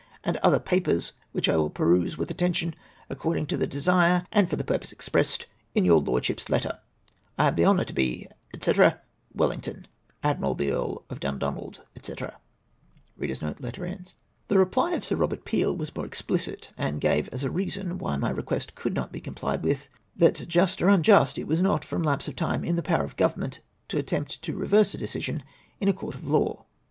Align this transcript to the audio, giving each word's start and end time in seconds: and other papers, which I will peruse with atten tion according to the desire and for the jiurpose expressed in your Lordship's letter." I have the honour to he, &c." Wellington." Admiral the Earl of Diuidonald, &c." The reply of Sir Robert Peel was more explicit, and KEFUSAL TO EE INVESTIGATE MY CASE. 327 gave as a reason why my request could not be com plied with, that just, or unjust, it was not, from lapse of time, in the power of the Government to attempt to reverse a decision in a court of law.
and 0.23 0.35
other 0.37 0.57
papers, 0.59 1.13
which 1.31 1.47
I 1.47 1.55
will 1.57 1.69
peruse 1.69 2.17
with 2.17 2.31
atten 2.31 2.53
tion 2.53 2.73
according 3.07 3.45
to 3.45 3.55
the 3.55 3.67
desire 3.67 4.25
and 4.31 4.49
for 4.49 4.55
the 4.55 4.63
jiurpose 4.63 4.91
expressed 4.91 5.45
in 5.75 5.85
your 5.85 5.99
Lordship's 6.01 6.49
letter." 6.49 6.79
I 7.37 7.43
have 7.45 7.55
the 7.55 7.65
honour 7.67 7.83
to 7.83 7.93
he, 7.95 8.27
&c." 8.59 8.71
Wellington." 9.35 9.85
Admiral 10.23 10.55
the 10.55 10.71
Earl 10.71 11.03
of 11.11 11.19
Diuidonald, 11.19 11.81
&c." 12.01 12.13
The 13.27 14.57
reply 14.57 14.93
of 14.93 15.05
Sir 15.05 15.15
Robert 15.17 15.45
Peel 15.45 15.75
was 15.77 15.95
more 15.95 16.07
explicit, 16.07 16.69
and 16.79 16.99
KEFUSAL 16.99 16.99
TO 16.99 17.07
EE 17.13 17.17
INVESTIGATE 17.19 17.21
MY 17.21 17.21
CASE. 17.21 17.21
327 17.21 17.21
gave 17.21 17.29
as 17.29 17.43
a 17.43 17.51
reason 17.51 17.97
why 17.99 18.15
my 18.17 18.29
request 18.31 18.73
could 18.73 18.95
not 18.95 19.11
be 19.11 19.21
com 19.21 19.35
plied 19.35 19.61
with, 19.61 19.87
that 20.15 20.43
just, 20.47 20.81
or 20.81 20.89
unjust, 20.89 21.37
it 21.37 21.45
was 21.45 21.61
not, 21.61 21.85
from 21.85 22.01
lapse 22.01 22.27
of 22.27 22.35
time, 22.35 22.63
in 22.65 22.75
the 22.75 22.81
power 22.81 23.03
of 23.03 23.11
the 23.11 23.17
Government 23.17 23.59
to 23.87 23.99
attempt 23.99 24.41
to 24.41 24.57
reverse 24.57 24.95
a 24.95 24.97
decision 24.97 25.43
in 25.79 25.87
a 25.87 25.93
court 25.93 26.15
of 26.15 26.27
law. 26.27 26.65